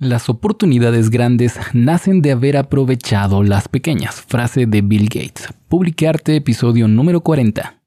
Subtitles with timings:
[0.00, 4.22] Las oportunidades grandes nacen de haber aprovechado las pequeñas.
[4.22, 5.52] Frase de Bill Gates.
[5.68, 7.79] Publicarte episodio número 40.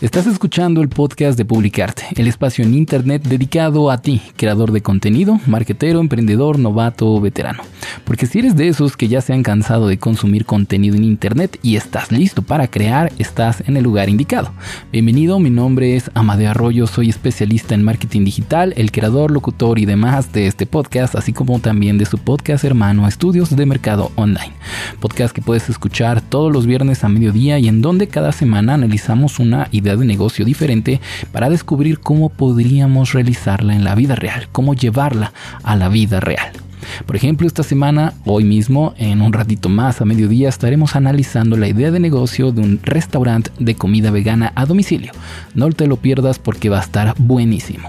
[0.00, 4.80] Estás escuchando el podcast de Publicarte, el espacio en Internet dedicado a ti, creador de
[4.80, 7.62] contenido, marketero, emprendedor, novato o veterano.
[8.06, 11.58] Porque si eres de esos que ya se han cansado de consumir contenido en Internet
[11.62, 14.52] y estás listo para crear, estás en el lugar indicado.
[14.90, 19.84] Bienvenido, mi nombre es Amadeo Arroyo, soy especialista en marketing digital, el creador, locutor y
[19.84, 24.54] demás de este podcast, así como también de su podcast hermano Estudios de Mercado Online.
[24.98, 29.38] Podcast que puedes escuchar todos los viernes a mediodía y en donde cada semana analizamos
[29.38, 31.00] una idea de negocio diferente
[31.32, 35.32] para descubrir cómo podríamos realizarla en la vida real, cómo llevarla
[35.62, 36.52] a la vida real.
[37.06, 41.68] Por ejemplo, esta semana, hoy mismo, en un ratito más a mediodía, estaremos analizando la
[41.68, 45.12] idea de negocio de un restaurante de comida vegana a domicilio.
[45.54, 47.88] No te lo pierdas porque va a estar buenísimo.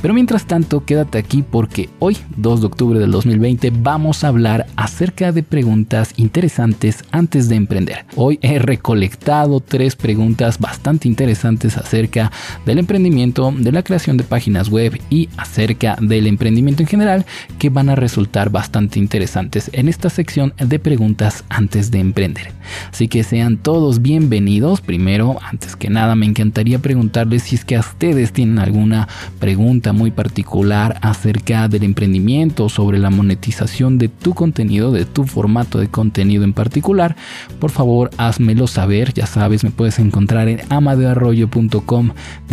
[0.00, 4.66] Pero mientras tanto, quédate aquí porque hoy, 2 de octubre del 2020, vamos a hablar
[4.76, 8.04] acerca de preguntas interesantes antes de emprender.
[8.14, 12.30] Hoy he recolectado tres preguntas bastante interesantes acerca
[12.64, 17.26] del emprendimiento, de la creación de páginas web y acerca del emprendimiento en general
[17.58, 22.52] que van a resultar bastante interesantes en esta sección de preguntas antes de emprender.
[22.92, 24.80] Así que sean todos bienvenidos.
[24.80, 29.08] Primero, antes que nada, me encantaría preguntarles si es que a ustedes tienen alguna
[29.40, 35.78] pregunta muy particular acerca del emprendimiento, sobre la monetización de tu contenido, de tu formato
[35.78, 37.16] de contenido en particular,
[37.58, 39.12] por favor házmelo saber.
[39.14, 42.10] Ya sabes, me puedes encontrar en amadearroyo.com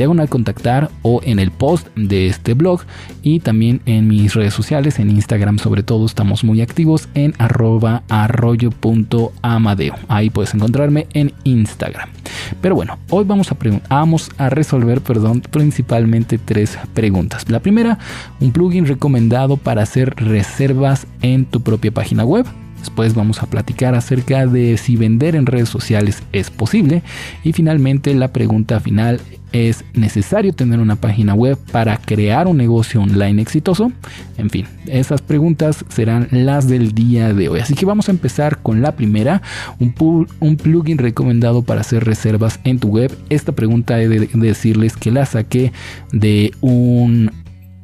[0.08, 2.82] una contactar o en el post de este blog
[3.24, 8.04] y también en mis redes sociales, en Instagram sobre todo estamos muy activos en arroba
[8.10, 9.96] arroyo.amadeo.
[10.08, 12.15] Ahí puedes encontrarme en Instagram.
[12.62, 17.50] Pero bueno, hoy vamos a, a resolver perdón, principalmente tres preguntas.
[17.50, 18.00] La primera,
[18.40, 22.46] un plugin recomendado para hacer reservas en tu propia página web.
[22.86, 27.02] Después vamos a platicar acerca de si vender en redes sociales es posible.
[27.44, 29.20] Y finalmente la pregunta final
[29.54, 33.92] es necesario tener una página web para crear un negocio online exitoso.
[34.38, 37.60] En fin, esas preguntas serán las del día de hoy.
[37.60, 39.42] Así que vamos a empezar con la primera,
[39.80, 43.18] un, plugin recomendado para hacer reservas en tu web.
[43.32, 45.72] Esta pregunta he de decirles que la saqué
[46.12, 47.32] de un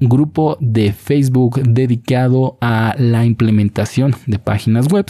[0.01, 5.05] grupo de Facebook dedicado a la implementación de páginas web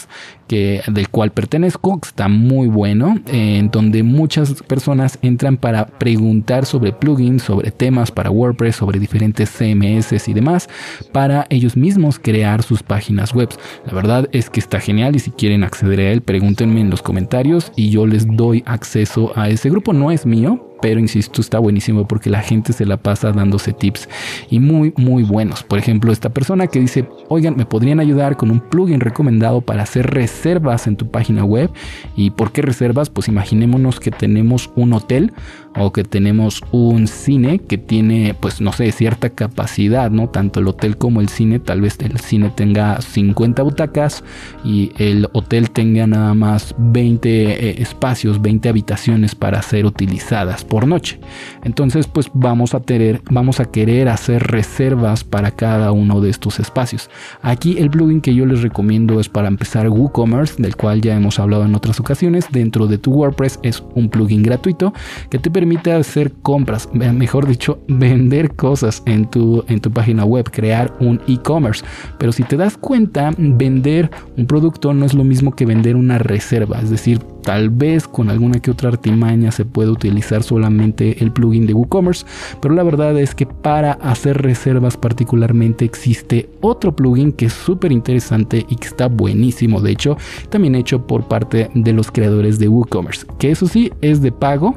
[0.48, 6.92] que, del cual pertenezco, está muy bueno, en donde muchas personas entran para preguntar sobre
[6.92, 10.68] plugins, sobre temas para WordPress, sobre diferentes CMS y demás,
[11.14, 13.48] para ellos mismos crear sus páginas web.
[13.86, 17.02] La verdad es que está genial y si quieren acceder a él, pregúntenme en los
[17.02, 19.94] comentarios y yo les doy acceso a ese grupo.
[19.94, 24.10] No es mío, pero insisto, está buenísimo porque la gente se la pasa dándose tips
[24.50, 25.64] y muy, muy buenos.
[25.64, 29.84] Por ejemplo, esta persona que dice, oigan, me podrían ayudar con un plugin recomendado para
[29.84, 31.70] hacer reservas en tu página web.
[32.16, 33.10] ¿Y por qué reservas?
[33.10, 35.34] Pues imaginémonos que tenemos un hotel
[35.78, 40.30] o que tenemos un cine que tiene, pues no sé, cierta capacidad, ¿no?
[40.30, 44.24] Tanto el hotel como el cine, tal vez el cine tenga 50 butacas
[44.64, 50.88] y el hotel tenga nada más 20 eh, espacios, 20 habitaciones para ser utilizadas por
[50.88, 51.20] noche.
[51.66, 56.62] Entonces, pues vamos a tener, vamos a querer hacer reservas para cada uno de estos
[56.62, 57.10] espacios.
[57.42, 61.40] Aquí el plugin que yo les recomiendo es para empezar WooCommerce, del cual ya hemos
[61.40, 62.46] hablado en otras ocasiones.
[62.54, 64.94] Dentro de tu WordPress es un plugin gratuito
[65.30, 70.50] que te permite hacer compras, mejor dicho, vender cosas en tu, en tu página web,
[70.50, 71.84] crear un e-commerce.
[72.18, 76.18] Pero si te das cuenta, vender un producto no es lo mismo que vender una
[76.18, 81.32] reserva, es decir, Tal vez con alguna que otra artimaña se puede utilizar solamente el
[81.32, 82.26] plugin de WooCommerce,
[82.62, 87.92] pero la verdad es que para hacer reservas particularmente existe otro plugin que es súper
[87.92, 90.18] interesante y que está buenísimo, de hecho,
[90.50, 94.76] también hecho por parte de los creadores de WooCommerce, que eso sí es de pago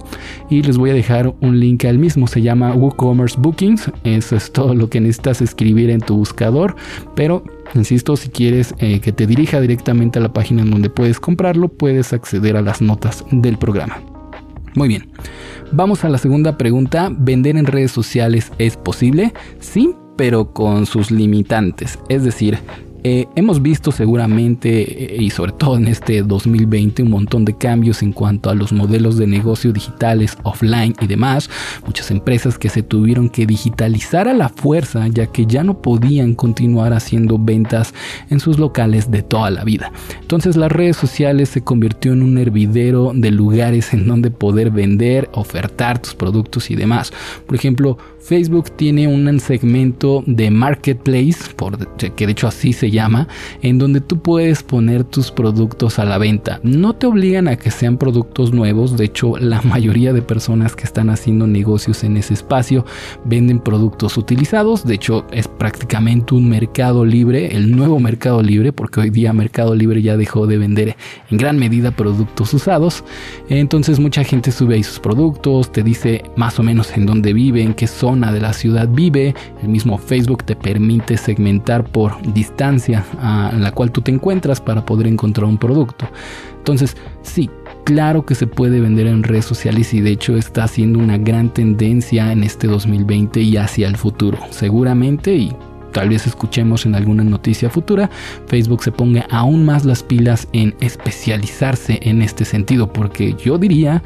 [0.51, 4.53] y les voy a dejar un link al mismo, se llama WooCommerce Bookings, eso es
[4.53, 6.77] todo lo que necesitas escribir en tu buscador,
[7.15, 7.45] pero
[7.75, 11.69] Insisto, si quieres eh, que te dirija directamente a la página en donde puedes comprarlo,
[11.69, 14.01] puedes acceder a las notas del programa.
[14.75, 15.09] Muy bien,
[15.73, 17.09] vamos a la segunda pregunta.
[17.11, 19.33] ¿Vender en redes sociales es posible?
[19.61, 21.99] Sí, pero con sus limitantes.
[22.09, 22.59] Es decir,
[23.07, 28.03] eh, hemos visto seguramente, eh, y sobre todo en este 2020, un montón de cambios
[28.03, 31.51] en cuanto a los modelos de negocio digitales, offline y demás.
[31.85, 36.35] Muchas empresas que se tuvieron que digitalizar a la fuerza ya que ya no podían
[36.35, 37.93] continuar haciendo ventas
[38.31, 39.93] en sus locales de toda la vida.
[40.23, 45.29] Entonces las redes sociales se convirtió en un hervidero de lugares en donde poder vender,
[45.35, 47.13] ofertar tus productos y demás.
[47.47, 53.29] Por ejemplo, Facebook tiene un segmento de marketplace, por, que de hecho así se llama,
[53.61, 56.61] en donde tú puedes poner tus productos a la venta.
[56.63, 60.85] No te obligan a que sean productos nuevos, de hecho la mayoría de personas que
[60.85, 62.87] están haciendo negocios en ese espacio
[63.25, 69.01] venden productos utilizados, de hecho es prácticamente un mercado libre, el nuevo mercado libre, porque
[69.01, 70.97] hoy día Mercado Libre ya dejó de vender
[71.31, 73.05] en gran medida productos usados,
[73.49, 77.63] entonces mucha gente sube ahí sus productos, te dice más o menos en dónde vive,
[77.63, 82.84] en qué zona de la ciudad vive, el mismo Facebook te permite segmentar por distancia
[82.93, 86.09] a la cual tú te encuentras para poder encontrar un producto.
[86.59, 87.51] Entonces, sí,
[87.85, 91.53] claro que se puede vender en redes sociales y de hecho está haciendo una gran
[91.53, 94.39] tendencia en este 2020 y hacia el futuro.
[94.51, 95.55] Seguramente y
[95.93, 98.11] tal vez escuchemos en alguna noticia futura,
[98.47, 104.03] Facebook se ponga aún más las pilas en especializarse en este sentido, porque yo diría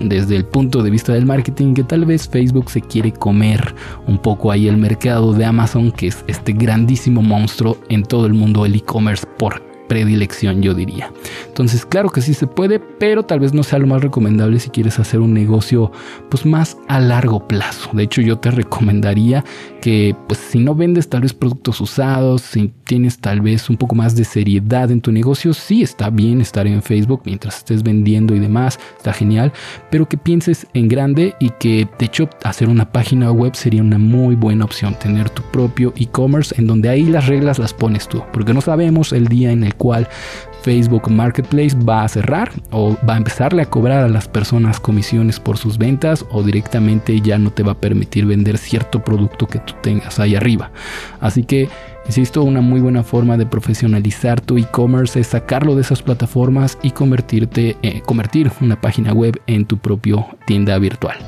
[0.00, 3.74] desde el punto de vista del marketing que tal vez Facebook se quiere comer
[4.06, 8.34] un poco ahí el mercado de Amazon, que es este grandísimo monstruo en todo el
[8.34, 9.26] mundo del e-commerce.
[9.38, 11.10] Por predilección, yo diría.
[11.46, 14.70] Entonces, claro que sí se puede, pero tal vez no sea lo más recomendable si
[14.70, 15.90] quieres hacer un negocio
[16.28, 17.90] pues más a largo plazo.
[17.92, 19.44] De hecho, yo te recomendaría
[19.80, 23.94] que pues si no vendes tal vez productos usados, si tienes tal vez un poco
[23.94, 28.34] más de seriedad en tu negocio, sí está bien estar en Facebook mientras estés vendiendo
[28.34, 29.52] y demás, está genial,
[29.90, 33.98] pero que pienses en grande y que de hecho hacer una página web sería una
[33.98, 38.22] muy buena opción, tener tu propio e-commerce en donde ahí las reglas las pones tú,
[38.32, 40.06] porque no sabemos el día en el cual
[40.62, 45.40] Facebook Marketplace va a cerrar o va a empezarle a cobrar a las personas comisiones
[45.40, 49.60] por sus ventas o directamente ya no te va a permitir vender cierto producto que
[49.60, 50.70] tú tengas ahí arriba.
[51.20, 51.68] Así que
[52.08, 56.92] Insisto, una muy buena forma de profesionalizar tu e-commerce es sacarlo de esas plataformas y
[56.92, 61.18] convertirte, eh, convertir una página web en tu propio tienda virtual.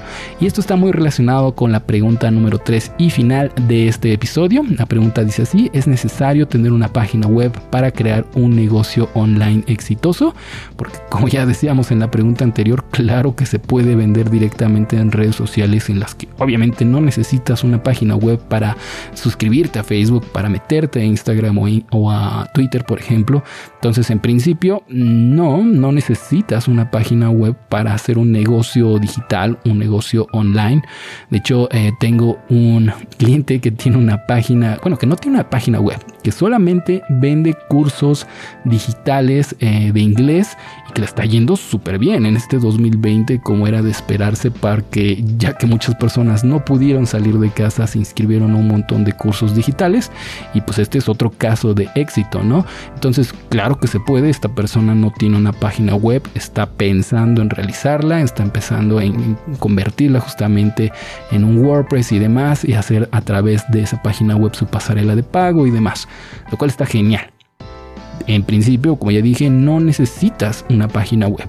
[0.40, 4.64] Y esto está muy relacionado con la pregunta número 3 y final de este episodio.
[4.78, 9.64] La pregunta dice así, ¿es necesario tener una página web para crear un negocio online
[9.66, 10.34] exitoso?
[10.76, 15.12] Porque como ya decíamos en la pregunta anterior, claro que se puede vender directamente en
[15.12, 18.78] redes sociales en las que obviamente no necesitas una página web para
[19.12, 21.58] suscribirte a Facebook, para meter a Instagram
[21.90, 23.42] o, a Twitter, por ejemplo.
[23.74, 29.78] Entonces, en principio, no, no necesitas una página web para hacer un negocio digital, un
[29.78, 30.82] negocio online.
[31.30, 35.50] De hecho, eh, tengo un cliente que tiene una página, bueno, que no tiene una
[35.50, 38.26] página web, que solamente vende cursos
[38.64, 40.56] digitales eh, de inglés
[40.88, 44.82] y que le está yendo súper bien en este 2020 como era de esperarse para
[44.82, 49.04] que ya que muchas personas no pudieron salir de casa se inscribieron a un montón
[49.04, 50.10] de cursos digitales
[50.54, 52.64] y pues este es otro caso de éxito, ¿no?
[52.94, 57.50] Entonces claro que se puede, esta persona no tiene una página web, está pensando en
[57.50, 60.92] realizarla, está empezando en convertirla justamente
[61.30, 65.16] en un WordPress y demás y hacer a través de esa página web su pasarela
[65.16, 66.08] de pago y demás
[66.50, 67.30] lo cual está genial.
[68.26, 71.48] En principio, como ya dije, no necesitas una página web,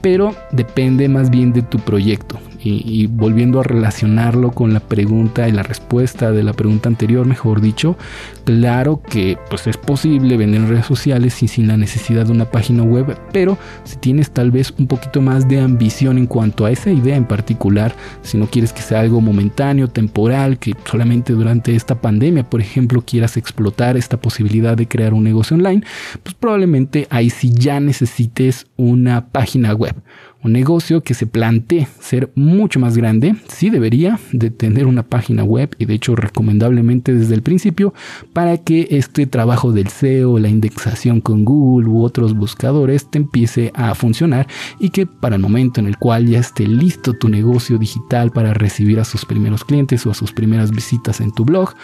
[0.00, 5.52] pero depende más bien de tu proyecto y, volviendo a relacionarlo con la pregunta y
[5.52, 7.96] la respuesta de la pregunta anterior, mejor dicho,
[8.44, 12.50] claro que pues es posible vender en redes sociales y sin la necesidad de una
[12.50, 16.70] página web, pero si tienes tal vez un poquito más de ambición en cuanto a
[16.70, 21.74] esa idea en particular, si no quieres que sea algo momentáneo, temporal, que solamente durante
[21.74, 25.82] esta pandemia, por ejemplo, quieras explotar esta posibilidad de crear un negocio online,
[26.22, 29.94] pues probablemente ahí sí ya necesites una página web
[30.42, 35.42] un negocio que se plantee ser mucho más grande, sí debería de tener una página
[35.42, 37.94] web y de hecho recomendablemente desde el principio
[38.32, 43.72] para que este trabajo del SEO, la indexación con Google u otros buscadores te empiece
[43.74, 44.46] a funcionar
[44.78, 48.54] y que para el momento en el cual ya esté listo tu negocio digital para
[48.54, 51.74] recibir a sus primeros clientes o a sus primeras visitas en tu blog,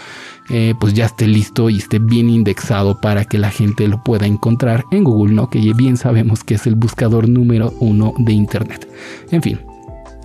[0.50, 4.26] eh, pues ya esté listo y esté bien indexado para que la gente lo pueda
[4.26, 5.48] encontrar en Google, ¿no?
[5.48, 8.86] Que bien sabemos que es el buscador número uno de Internet.
[9.30, 9.58] En fin,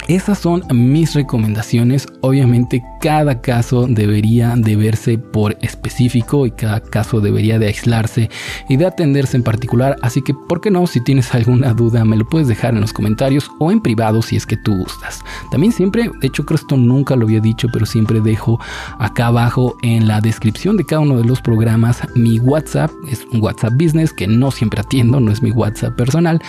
[0.07, 2.07] esas son mis recomendaciones.
[2.21, 8.29] Obviamente cada caso debería de verse por específico y cada caso debería de aislarse
[8.69, 9.97] y de atenderse en particular.
[10.01, 10.87] Así que, ¿por qué no?
[10.87, 14.37] Si tienes alguna duda, me lo puedes dejar en los comentarios o en privado si
[14.37, 15.19] es que tú gustas.
[15.51, 18.61] También siempre, de hecho creo esto nunca lo había dicho, pero siempre dejo
[18.99, 22.91] acá abajo en la descripción de cada uno de los programas mi WhatsApp.
[23.11, 26.41] Es un WhatsApp Business que no siempre atiendo, no es mi WhatsApp personal,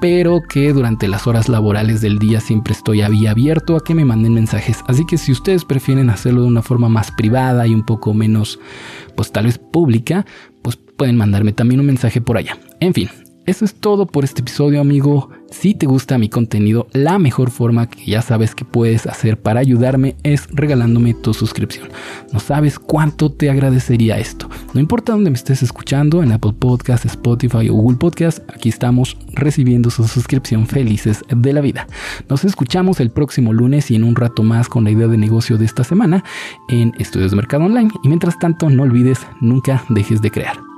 [0.00, 4.34] pero que durante las horas laborales del día siempre estoy abierto a que me manden
[4.34, 4.82] mensajes.
[4.86, 8.58] Así que si ustedes prefieren hacerlo de una forma más privada y un poco menos,
[9.16, 10.26] pues tal vez pública,
[10.62, 12.58] pues pueden mandarme también un mensaje por allá.
[12.80, 13.08] En fin,
[13.48, 15.30] eso es todo por este episodio, amigo.
[15.50, 19.60] Si te gusta mi contenido, la mejor forma que ya sabes que puedes hacer para
[19.60, 21.88] ayudarme es regalándome tu suscripción.
[22.30, 24.50] No sabes cuánto te agradecería esto.
[24.74, 29.16] No importa dónde me estés escuchando, en Apple Podcast, Spotify o Google Podcast, aquí estamos
[29.32, 31.86] recibiendo su suscripción felices de la vida.
[32.28, 35.56] Nos escuchamos el próximo lunes y en un rato más con la idea de negocio
[35.56, 36.22] de esta semana
[36.68, 37.90] en Estudios de Mercado Online.
[38.04, 40.77] Y mientras tanto, no olvides, nunca dejes de crear.